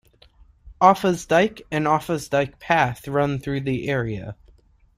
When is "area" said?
3.87-4.35